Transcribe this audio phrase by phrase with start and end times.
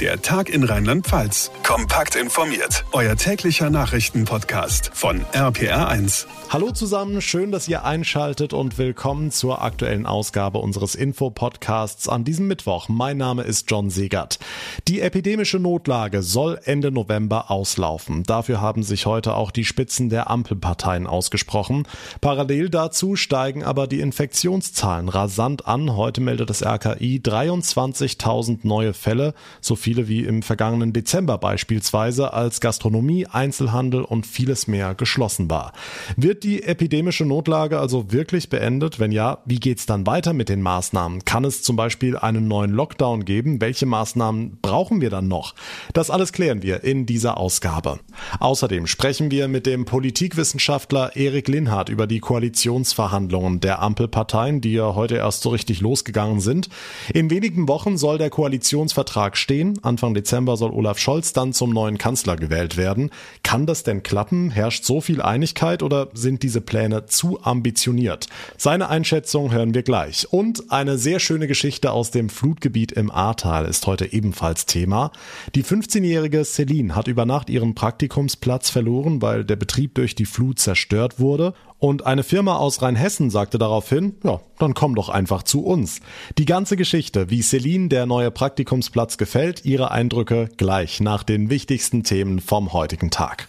[0.00, 1.52] Der Tag in Rheinland-Pfalz.
[1.62, 2.84] Kompakt informiert.
[2.90, 6.26] Euer täglicher Nachrichtenpodcast von RPR1.
[6.50, 12.48] Hallo zusammen, schön, dass ihr einschaltet und willkommen zur aktuellen Ausgabe unseres Info-Podcasts an diesem
[12.48, 12.88] Mittwoch.
[12.88, 14.38] Mein Name ist John Segert.
[14.86, 18.24] Die epidemische Notlage soll Ende November auslaufen.
[18.24, 21.88] Dafür haben sich heute auch die Spitzen der Ampelparteien ausgesprochen.
[22.20, 25.96] Parallel dazu steigen aber die Infektionszahlen rasant an.
[25.96, 32.60] Heute meldet das RKI 23.000 neue Fälle, so viele wie im vergangenen Dezember beispielsweise, als
[32.60, 35.74] Gastronomie, Einzelhandel und vieles mehr geschlossen war.
[36.16, 38.98] Wird die epidemische Notlage also wirklich beendet?
[38.98, 41.26] Wenn ja, wie geht's dann weiter mit den Maßnahmen?
[41.26, 43.60] Kann es zum Beispiel einen neuen Lockdown geben?
[43.60, 45.54] Welche Maßnahmen brauchen wir dann noch?
[45.92, 48.00] Das alles klären wir in dieser Ausgabe.
[48.40, 54.94] Außerdem sprechen wir mit dem Politikwissenschaftler Erik Linhardt über die Koalitionsverhandlungen der Ampelparteien, die ja
[54.94, 56.70] heute erst so richtig losgegangen sind.
[57.12, 59.73] In wenigen Wochen soll der Koalitionsvertrag stehen.
[59.82, 63.10] Anfang Dezember soll Olaf Scholz dann zum neuen Kanzler gewählt werden.
[63.42, 64.50] Kann das denn klappen?
[64.50, 68.26] Herrscht so viel Einigkeit oder sind diese Pläne zu ambitioniert?
[68.56, 70.32] Seine Einschätzung hören wir gleich.
[70.32, 75.12] Und eine sehr schöne Geschichte aus dem Flutgebiet im Ahrtal ist heute ebenfalls Thema.
[75.54, 80.58] Die 15-jährige Celine hat über Nacht ihren Praktikumsplatz verloren, weil der Betrieb durch die Flut
[80.58, 81.54] zerstört wurde
[81.84, 86.00] und eine Firma aus Rheinhessen sagte daraufhin, ja, dann komm doch einfach zu uns.
[86.38, 92.02] Die ganze Geschichte, wie Celine der neue Praktikumsplatz gefällt, ihre Eindrücke gleich nach den wichtigsten
[92.02, 93.48] Themen vom heutigen Tag.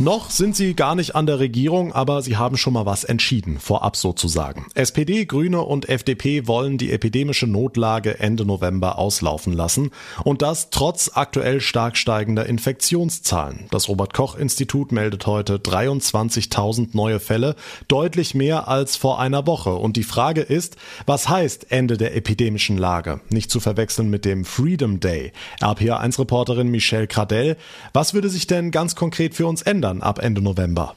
[0.00, 3.60] Noch sind sie gar nicht an der Regierung, aber sie haben schon mal was entschieden,
[3.60, 4.64] vorab sozusagen.
[4.74, 9.90] SPD, Grüne und FDP wollen die epidemische Notlage Ende November auslaufen lassen
[10.24, 13.66] und das trotz aktuell stark steigender Infektionszahlen.
[13.70, 17.54] Das Robert Koch Institut meldet heute 23.000 neue Fälle,
[17.86, 19.74] deutlich mehr als vor einer Woche.
[19.74, 23.20] Und die Frage ist, was heißt Ende der epidemischen Lage?
[23.28, 25.32] Nicht zu verwechseln mit dem Freedom Day.
[25.60, 27.58] RPA1-Reporterin Michelle Cradell,
[27.92, 29.89] was würde sich denn ganz konkret für uns ändern?
[29.90, 30.94] Dann ab Ende November.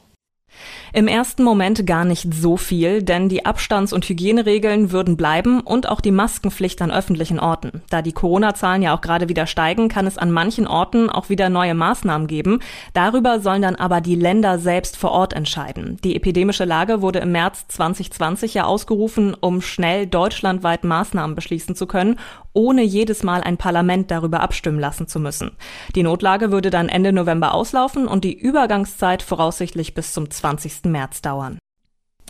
[0.94, 5.90] Im ersten Moment gar nicht so viel, denn die Abstands- und Hygieneregeln würden bleiben und
[5.90, 7.82] auch die Maskenpflicht an öffentlichen Orten.
[7.90, 11.50] Da die Corona-Zahlen ja auch gerade wieder steigen, kann es an manchen Orten auch wieder
[11.50, 12.60] neue Maßnahmen geben.
[12.94, 15.98] Darüber sollen dann aber die Länder selbst vor Ort entscheiden.
[16.04, 21.88] Die epidemische Lage wurde im März 2020 ja ausgerufen, um schnell deutschlandweit Maßnahmen beschließen zu
[21.88, 22.20] können,
[22.54, 25.52] ohne jedes Mal ein Parlament darüber abstimmen lassen zu müssen.
[25.96, 30.86] Die Notlage würde dann Ende November auslaufen und die Übergangszeit voraussichtlich bis zum 20.
[30.86, 31.60] März dauern.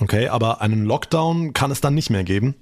[0.02, 2.56] Okay, aber einen Lockdown kann es dann nicht mehr geben?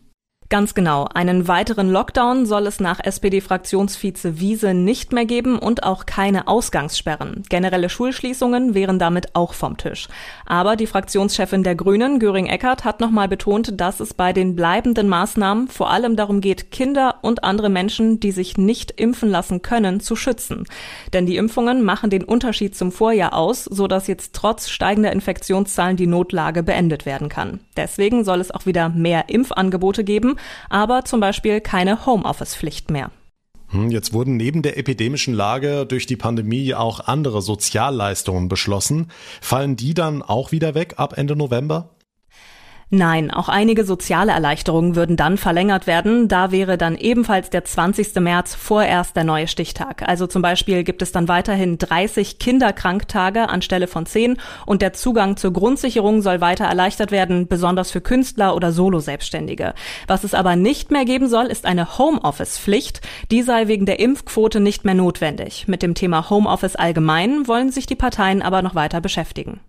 [0.52, 1.08] Ganz genau.
[1.14, 7.44] Einen weiteren Lockdown soll es nach SPD-Fraktionsvize Wiese nicht mehr geben und auch keine Ausgangssperren.
[7.48, 10.10] Generelle Schulschließungen wären damit auch vom Tisch.
[10.46, 15.08] Aber die Fraktionschefin der Grünen, Göring Eckert, hat nochmal betont, dass es bei den bleibenden
[15.08, 20.02] Maßnahmen vor allem darum geht, Kinder und andere Menschen, die sich nicht impfen lassen können,
[20.02, 20.66] zu schützen.
[21.14, 26.08] Denn die Impfungen machen den Unterschied zum Vorjahr aus, sodass jetzt trotz steigender Infektionszahlen die
[26.08, 27.62] Notlage beendet werden kann.
[27.78, 30.36] Deswegen soll es auch wieder mehr Impfangebote geben
[30.70, 33.12] aber zum Beispiel keine Homeoffice-Pflicht mehr.
[33.70, 39.12] Hm, jetzt wurden neben der epidemischen Lage durch die Pandemie auch andere Sozialleistungen beschlossen.
[39.40, 41.90] Fallen die dann auch wieder weg ab Ende November?
[42.94, 46.28] Nein, auch einige soziale Erleichterungen würden dann verlängert werden.
[46.28, 48.16] Da wäre dann ebenfalls der 20.
[48.16, 50.04] März vorerst der neue Stichtag.
[50.06, 55.38] Also zum Beispiel gibt es dann weiterhin 30 Kinderkranktage anstelle von 10 und der Zugang
[55.38, 59.74] zur Grundsicherung soll weiter erleichtert werden, besonders für Künstler oder Solo-Selbstständige.
[60.08, 63.00] Was es aber nicht mehr geben soll, ist eine Homeoffice-Pflicht.
[63.32, 65.66] Die sei wegen der Impfquote nicht mehr notwendig.
[65.70, 69.62] Mit dem Thema Homeoffice allgemein wollen sich die Parteien aber noch weiter beschäftigen.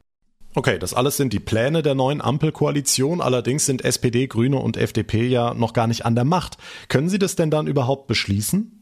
[0.55, 3.23] Okay, das alles sind die Pläne der neuen Ampelkoalition.
[3.23, 6.59] Allerdings sind SPD, Grüne und FDP ja noch gar nicht an der Macht.
[6.89, 8.82] Können Sie das denn dann überhaupt beschließen?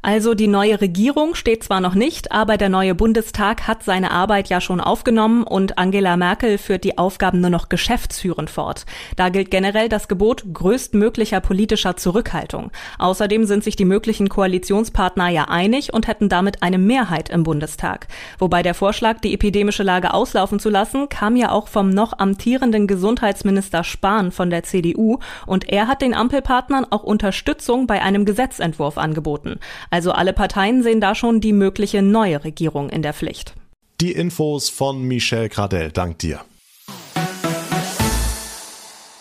[0.00, 4.48] Also die neue Regierung steht zwar noch nicht, aber der neue Bundestag hat seine Arbeit
[4.48, 8.86] ja schon aufgenommen und Angela Merkel führt die Aufgaben nur noch geschäftsführend fort.
[9.16, 12.70] Da gilt generell das Gebot größtmöglicher politischer Zurückhaltung.
[12.98, 18.06] Außerdem sind sich die möglichen Koalitionspartner ja einig und hätten damit eine Mehrheit im Bundestag.
[18.38, 22.86] Wobei der Vorschlag, die epidemische Lage auslaufen zu lassen, kam ja auch vom noch amtierenden
[22.86, 28.96] Gesundheitsminister Spahn von der CDU und er hat den Ampelpartnern auch Unterstützung bei einem Gesetzentwurf
[28.98, 29.58] angeboten.
[29.90, 33.54] Also alle Parteien sehen da schon die mögliche neue Regierung in der Pflicht.
[34.00, 36.40] Die Infos von Michel Gradell, dank dir.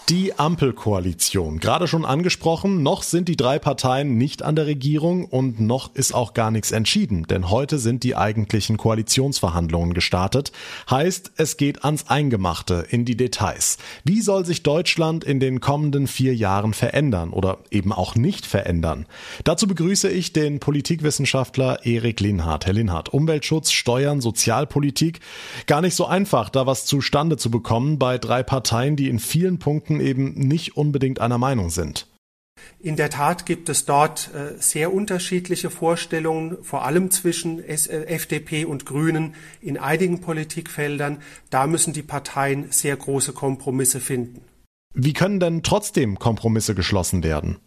[0.10, 5.60] Die Ampelkoalition, gerade schon angesprochen, noch sind die drei Parteien nicht an der Regierung und
[5.60, 10.54] noch ist auch gar nichts entschieden, denn heute sind die eigentlichen Koalitionsverhandlungen gestartet.
[10.90, 13.80] Heißt, es geht ans Eingemachte, in die Details.
[14.06, 19.08] Wie soll sich Deutschland in den kommenden vier Jahren verändern oder eben auch nicht verändern?
[19.44, 22.66] Dazu begrüße ich den Politikwissenschaftler Erik Linhardt.
[22.66, 25.20] Herr Linhardt, Umweltschutz, Steuern, Sozialpolitik,
[25.66, 29.60] gar nicht so einfach, da was zustande zu bekommen bei drei Parteien, die in vielen
[29.60, 32.08] Punkten Menschen eben nicht unbedingt einer Meinung sind.
[32.80, 38.66] In der Tat gibt es dort äh, sehr unterschiedliche Vorstellungen, vor allem zwischen äh, FDP
[38.66, 41.22] und Grünen in einigen Politikfeldern.
[41.50, 44.42] Da müssen die Parteien sehr große Kompromisse finden.
[44.94, 47.58] Wie können denn trotzdem Kompromisse geschlossen werden?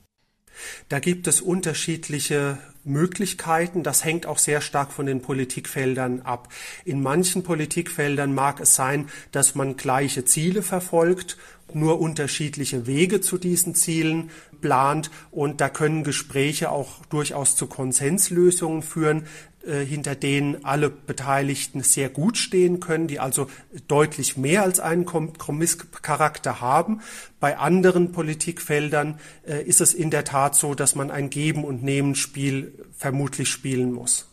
[0.89, 3.83] Da gibt es unterschiedliche Möglichkeiten.
[3.83, 6.49] Das hängt auch sehr stark von den Politikfeldern ab.
[6.85, 11.37] In manchen Politikfeldern mag es sein, dass man gleiche Ziele verfolgt
[11.75, 14.31] nur unterschiedliche Wege zu diesen Zielen
[14.61, 19.25] plant und da können Gespräche auch durchaus zu Konsenslösungen führen,
[19.67, 23.47] äh, hinter denen alle Beteiligten sehr gut stehen können, die also
[23.89, 27.01] deutlich mehr als einen Kompromisscharakter haben.
[27.41, 31.83] Bei anderen Politikfeldern äh, ist es in der Tat so, dass man ein Geben- und
[31.83, 34.29] Nehmen-Spiel vermutlich spielen muss.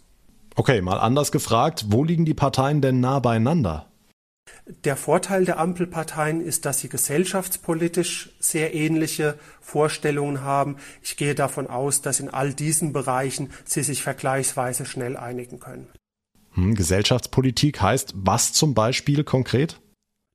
[0.55, 3.87] Okay, mal anders gefragt, wo liegen die Parteien denn nah beieinander?
[4.83, 10.77] Der Vorteil der Ampelparteien ist, dass sie gesellschaftspolitisch sehr ähnliche Vorstellungen haben.
[11.01, 15.87] Ich gehe davon aus, dass in all diesen Bereichen sie sich vergleichsweise schnell einigen können.
[16.53, 19.79] Hm, Gesellschaftspolitik heißt was zum Beispiel konkret?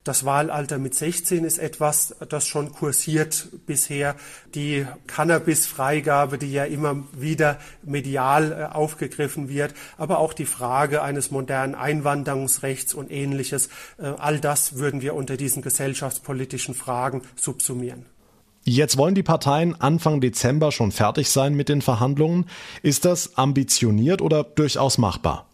[0.05, 4.17] Das Wahlalter mit 16 ist etwas, das schon kursiert bisher.
[4.53, 11.31] Die Cannabis-Freigabe, die ja immer wieder medial äh, aufgegriffen wird, aber auch die Frage eines
[11.31, 13.69] modernen Einwanderungsrechts und ähnliches,
[13.99, 18.05] äh, all das würden wir unter diesen gesellschaftspolitischen Fragen subsumieren.
[18.65, 22.47] Jetzt wollen die Parteien Anfang Dezember schon fertig sein mit den Verhandlungen.
[22.83, 25.47] Ist das ambitioniert oder durchaus machbar?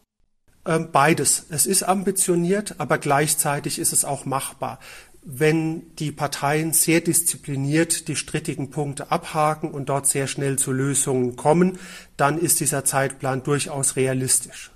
[0.69, 1.47] Ähm, beides.
[1.49, 4.79] Es ist ambitioniert, aber gleichzeitig ist es auch machbar.
[5.25, 11.37] Wenn die Parteien sehr diszipliniert die strittigen Punkte abhaken und dort sehr schnell zu Lösungen
[11.37, 11.79] kommen,
[12.19, 14.71] dann ist dieser Zeitplan durchaus realistisch.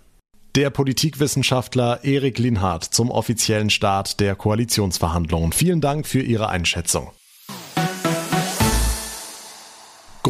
[0.54, 5.52] Der Politikwissenschaftler Erik Linhardt zum offiziellen Start der Koalitionsverhandlungen.
[5.52, 7.10] Vielen Dank für Ihre Einschätzung.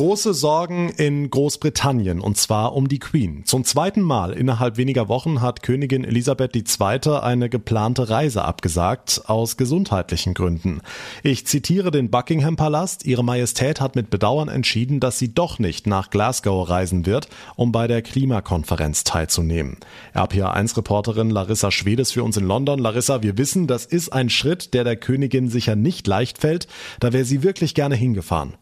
[0.03, 3.45] Große Sorgen in Großbritannien und zwar um die Queen.
[3.45, 7.19] Zum zweiten Mal innerhalb weniger Wochen hat Königin Elisabeth II.
[7.21, 10.81] eine geplante Reise abgesagt aus gesundheitlichen Gründen.
[11.23, 13.07] Ich zitiere den Buckingham Palast.
[13.07, 17.71] Ihre Majestät hat mit Bedauern entschieden, dass sie doch nicht nach Glasgow reisen wird, um
[17.71, 19.77] bei der Klimakonferenz teilzunehmen.
[20.17, 22.81] RPA1-Reporterin Larissa Schwedes für uns in London.
[22.81, 26.67] Larissa, wir wissen, das ist ein Schritt, der der Königin sicher nicht leicht fällt.
[26.99, 28.55] Da wäre sie wirklich gerne hingefahren.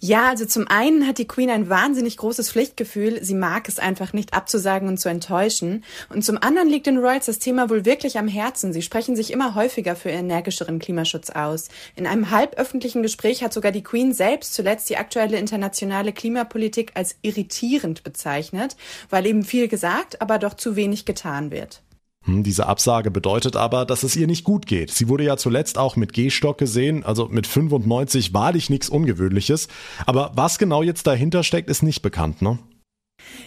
[0.00, 3.18] Ja, also zum einen hat die Queen ein wahnsinnig großes Pflichtgefühl.
[3.24, 5.82] Sie mag es einfach nicht abzusagen und zu enttäuschen.
[6.08, 8.72] Und zum anderen liegt den Royals das Thema wohl wirklich am Herzen.
[8.72, 11.68] Sie sprechen sich immer häufiger für energischeren Klimaschutz aus.
[11.96, 17.16] In einem halböffentlichen Gespräch hat sogar die Queen selbst zuletzt die aktuelle internationale Klimapolitik als
[17.22, 18.76] irritierend bezeichnet,
[19.10, 21.82] weil eben viel gesagt, aber doch zu wenig getan wird.
[22.28, 24.90] Hm, diese Absage bedeutet aber, dass es ihr nicht gut geht.
[24.90, 29.68] Sie wurde ja zuletzt auch mit Gehstock gesehen, also mit 95 wahrlich nichts Ungewöhnliches.
[30.04, 32.58] Aber was genau jetzt dahinter steckt, ist nicht bekannt, ne?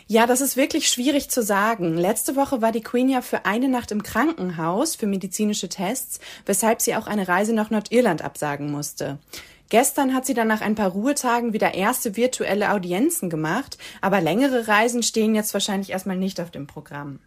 [0.07, 1.95] Ja, das ist wirklich schwierig zu sagen.
[1.95, 6.81] Letzte Woche war die Queen ja für eine Nacht im Krankenhaus für medizinische Tests, weshalb
[6.81, 9.19] sie auch eine Reise nach Nordirland absagen musste.
[9.69, 14.67] Gestern hat sie dann nach ein paar Ruhetagen wieder erste virtuelle Audienzen gemacht, aber längere
[14.67, 17.19] Reisen stehen jetzt wahrscheinlich erstmal nicht auf dem Programm.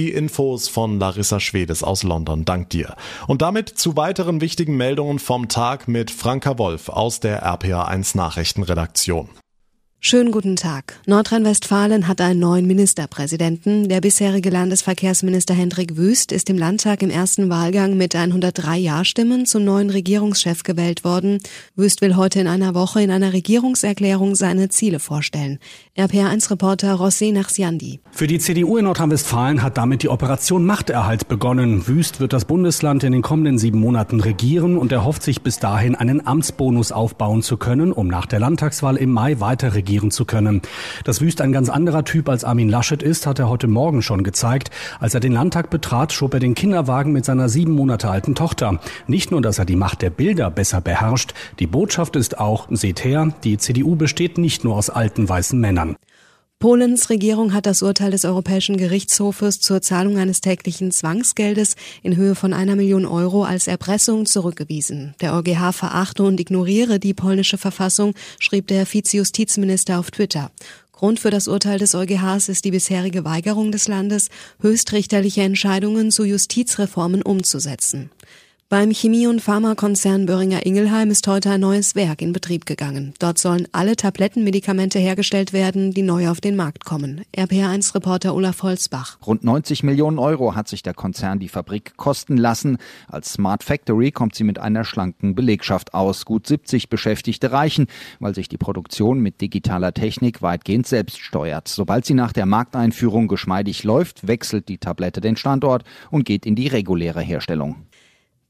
[0.00, 2.46] Die Infos von Larissa Schwedes aus London.
[2.46, 2.96] Dank dir.
[3.26, 9.28] Und damit zu weiteren wichtigen Meldungen vom Tag mit Franka Wolf aus der RPA1 Nachrichtenredaktion.
[10.02, 10.98] Schönen guten Tag.
[11.04, 13.90] Nordrhein-Westfalen hat einen neuen Ministerpräsidenten.
[13.90, 19.62] Der bisherige Landesverkehrsminister Hendrik Wüst ist im Landtag im ersten Wahlgang mit 103 Ja-Stimmen zum
[19.64, 21.42] neuen Regierungschef gewählt worden.
[21.76, 25.58] Wüst will heute in einer Woche in einer Regierungserklärung seine Ziele vorstellen.
[25.98, 28.00] RPA1-Reporter Rossi Nachsiandi.
[28.10, 31.86] Für die CDU in Nordrhein-Westfalen hat damit die Operation Machterhalt begonnen.
[31.86, 35.94] Wüst wird das Bundesland in den kommenden sieben Monaten regieren und erhofft sich bis dahin
[35.94, 40.24] einen Amtsbonus aufbauen zu können, um nach der Landtagswahl im Mai weiter regieren regieren zu
[40.24, 40.62] können.
[41.04, 44.22] Dass Wüst ein ganz anderer Typ als Armin Laschet ist, hat er heute Morgen schon
[44.22, 44.70] gezeigt.
[45.00, 48.80] Als er den Landtag betrat, schob er den Kinderwagen mit seiner sieben Monate alten Tochter.
[49.08, 53.04] Nicht nur, dass er die Macht der Bilder besser beherrscht, die Botschaft ist auch, seht
[53.04, 55.96] her, die CDU besteht nicht nur aus alten weißen Männern.
[56.60, 62.34] Polens Regierung hat das Urteil des Europäischen Gerichtshofes zur Zahlung eines täglichen Zwangsgeldes in Höhe
[62.34, 65.14] von einer Million Euro als Erpressung zurückgewiesen.
[65.22, 70.50] Der EuGH verachte und ignoriere die polnische Verfassung, schrieb der Vizejustizminister auf Twitter.
[70.92, 74.28] Grund für das Urteil des EuGHs ist die bisherige Weigerung des Landes,
[74.60, 78.10] höchstrichterliche Entscheidungen zu Justizreformen umzusetzen.
[78.72, 83.14] Beim Chemie- und Pharmakonzern Böhringer Ingelheim ist heute ein neues Werk in Betrieb gegangen.
[83.18, 87.22] Dort sollen alle Tablettenmedikamente hergestellt werden, die neu auf den Markt kommen.
[87.36, 89.18] RPR1-Reporter Olaf Holzbach.
[89.26, 92.78] Rund 90 Millionen Euro hat sich der Konzern die Fabrik kosten lassen.
[93.08, 96.24] Als Smart Factory kommt sie mit einer schlanken Belegschaft aus.
[96.24, 97.88] Gut 70 Beschäftigte reichen,
[98.20, 101.66] weil sich die Produktion mit digitaler Technik weitgehend selbst steuert.
[101.66, 106.54] Sobald sie nach der Markteinführung geschmeidig läuft, wechselt die Tablette den Standort und geht in
[106.54, 107.74] die reguläre Herstellung.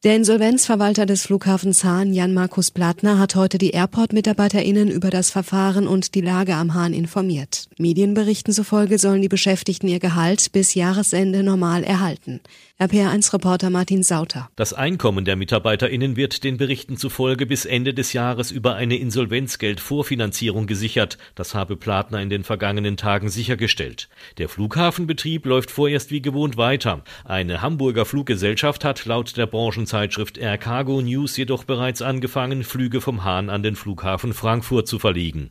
[0.03, 6.15] Der Insolvenzverwalter des Flughafens Hahn, Jan-Markus Plattner, hat heute die Airport-MitarbeiterInnen über das Verfahren und
[6.15, 7.69] die Lage am Hahn informiert.
[7.77, 12.41] Medienberichten zufolge sollen die Beschäftigten ihr Gehalt bis Jahresende normal erhalten.
[12.81, 14.49] RPR1-Reporter Martin Sauter.
[14.57, 20.67] Das Einkommen der MitarbeiterInnen wird den Berichten zufolge bis Ende des Jahres über eine Insolvenzgeldvorfinanzierung
[20.67, 21.19] gesichert.
[21.35, 24.09] Das habe Platner in den vergangenen Tagen sichergestellt.
[24.39, 27.05] Der Flughafenbetrieb läuft vorerst wie gewohnt weiter.
[27.27, 33.25] Eine Hamburger Fluggesellschaft hat laut der Branchenzeitschrift Air Cargo News jedoch bereits angefangen, Flüge vom
[33.25, 35.51] Hahn an den Flughafen Frankfurt zu verlegen.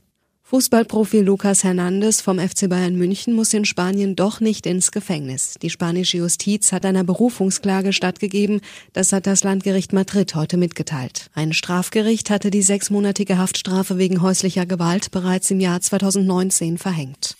[0.49, 5.53] Fußballprofi Lucas Hernandez vom FC Bayern München muss in Spanien doch nicht ins Gefängnis.
[5.61, 8.61] Die spanische Justiz hat einer Berufungsklage stattgegeben.
[8.91, 11.29] Das hat das Landgericht Madrid heute mitgeteilt.
[11.35, 17.37] Ein Strafgericht hatte die sechsmonatige Haftstrafe wegen häuslicher Gewalt bereits im Jahr 2019 verhängt.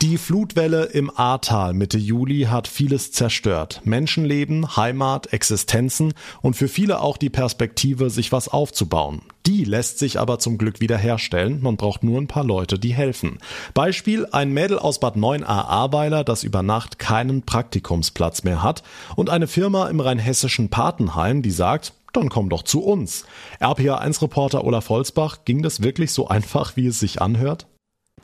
[0.00, 3.80] Die Flutwelle im Ahrtal Mitte Juli hat vieles zerstört.
[3.82, 9.22] Menschenleben, Heimat, Existenzen und für viele auch die Perspektive, sich was aufzubauen.
[9.44, 11.60] Die lässt sich aber zum Glück wiederherstellen.
[11.62, 13.38] Man braucht nur ein paar Leute, die helfen.
[13.74, 18.84] Beispiel ein Mädel aus Bad 9a Ahrweiler, das über Nacht keinen Praktikumsplatz mehr hat
[19.16, 23.24] und eine Firma im rheinhessischen Patenheim, die sagt, dann komm doch zu uns.
[23.60, 27.66] RPA1-Reporter Olaf Holzbach, ging das wirklich so einfach, wie es sich anhört?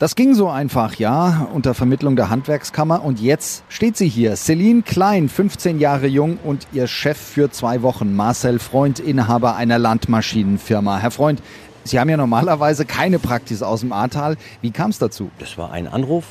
[0.00, 3.04] Das ging so einfach, ja, unter Vermittlung der Handwerkskammer.
[3.04, 4.34] Und jetzt steht sie hier.
[4.34, 9.78] Celine Klein, 15 Jahre jung und ihr Chef für zwei Wochen, Marcel Freund, Inhaber einer
[9.78, 10.98] Landmaschinenfirma.
[10.98, 11.40] Herr Freund,
[11.86, 14.36] Sie haben ja normalerweise keine Praxis aus dem Ahrtal.
[14.62, 15.30] Wie kam es dazu?
[15.38, 16.24] Das war ein Anruf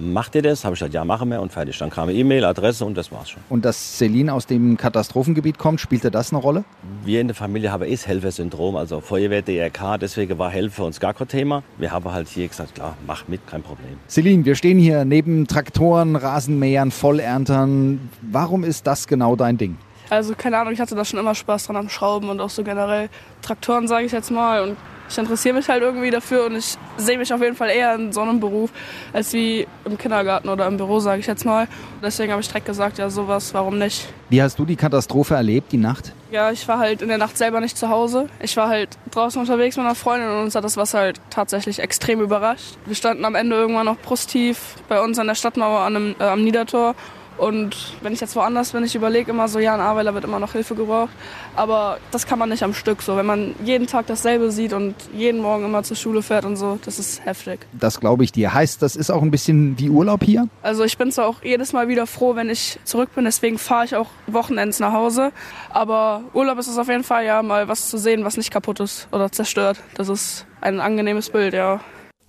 [0.00, 0.64] macht ihr das?
[0.64, 1.78] Habe ich gesagt, ja, machen wir und fertig.
[1.78, 3.42] Dann kam eine E-Mail, Adresse und das war's schon.
[3.48, 6.64] Und dass Celine aus dem Katastrophengebiet kommt, spielte das eine Rolle?
[7.04, 10.98] Wir in der Familie haben eh das Helfersyndrom, also Feuerwehr, DRK, deswegen war Helfer uns
[11.00, 11.62] gar kein Thema.
[11.78, 13.98] Wir haben halt hier gesagt, klar, mach mit, kein Problem.
[14.08, 18.10] Celine, wir stehen hier neben Traktoren, Rasenmähern, Vollerntern.
[18.22, 19.76] Warum ist das genau dein Ding?
[20.08, 22.64] Also keine Ahnung, ich hatte da schon immer Spaß dran am Schrauben und auch so
[22.64, 23.08] generell
[23.42, 24.62] Traktoren, sage ich jetzt mal.
[24.62, 24.76] Und
[25.10, 28.12] ich interessiere mich halt irgendwie dafür und ich sehe mich auf jeden Fall eher in
[28.12, 28.70] so einem Beruf
[29.12, 31.66] als wie im Kindergarten oder im Büro, sage ich jetzt mal.
[32.02, 34.06] Deswegen habe ich direkt gesagt, ja sowas, warum nicht.
[34.28, 36.12] Wie hast du die Katastrophe erlebt, die Nacht?
[36.30, 38.28] Ja, ich war halt in der Nacht selber nicht zu Hause.
[38.38, 41.80] Ich war halt draußen unterwegs mit einer Freundin und uns hat das Wasser halt tatsächlich
[41.80, 42.76] extrem überrascht.
[42.86, 46.24] Wir standen am Ende irgendwann noch brusttief bei uns an der Stadtmauer an einem, äh,
[46.24, 46.94] am Niedertor
[47.40, 50.38] und wenn ich jetzt woanders bin, ich überlege immer so, ja, in Ahrweiler wird immer
[50.38, 51.08] noch Hilfe gebraucht.
[51.56, 53.16] Aber das kann man nicht am Stück so.
[53.16, 56.78] Wenn man jeden Tag dasselbe sieht und jeden Morgen immer zur Schule fährt und so,
[56.84, 57.60] das ist heftig.
[57.72, 58.52] Das glaube ich dir.
[58.52, 60.48] Heißt, das ist auch ein bisschen wie Urlaub hier?
[60.62, 63.24] Also ich bin zwar auch jedes Mal wieder froh, wenn ich zurück bin.
[63.24, 65.32] Deswegen fahre ich auch Wochenends nach Hause.
[65.70, 68.80] Aber Urlaub ist es auf jeden Fall ja mal was zu sehen, was nicht kaputt
[68.80, 69.78] ist oder zerstört.
[69.94, 71.80] Das ist ein angenehmes Bild, ja.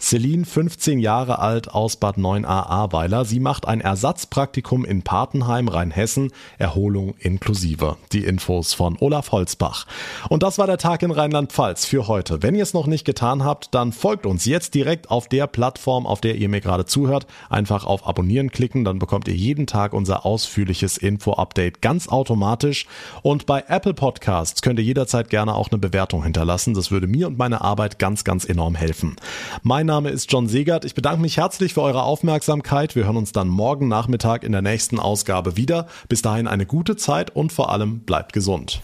[0.02, 3.24] Celine, 15 Jahre alt, aus Bad 9a Ahrweiler.
[3.24, 6.32] Sie macht ein Ersatzpraktikum in Patenheim, Rheinhessen.
[6.58, 7.98] Erholung inklusive.
[8.12, 9.86] Die Infos von Olaf Holzbach.
[10.28, 12.42] Und das war der Tag in Rheinland-Pfalz für heute.
[12.42, 16.08] Wenn ihr es noch nicht getan habt, dann folgt uns jetzt direkt auf der Plattform,
[16.08, 17.28] auf der ihr mir gerade zuhört.
[17.50, 22.88] Einfach auf Abonnieren klicken, dann bekommt ihr jeden Tag unser ausführliches Info-Update ganz automatisch.
[23.22, 26.74] Und bei Apple Podcasts könnt ihr jederzeit gerne auch eine Bewertung hinterlassen.
[26.74, 29.16] Das würde mir und meiner Arbeit ganz, ganz enorm helfen.
[29.62, 30.86] Mein Name ist John Segert.
[30.86, 32.96] Ich bedanke mich herzlich für eure Aufmerksamkeit.
[32.96, 35.86] Wir hören uns dann morgen Nachmittag in der nächsten Ausgabe wieder.
[36.08, 38.80] Bis dahin eine gute Zeit und vor allem bleibt gesund.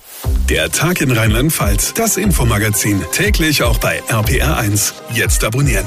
[0.50, 4.92] Der Tag in Rheinland-Pfalz, das Infomagazin, täglich auch bei RPR1.
[5.14, 5.86] Jetzt abonnieren.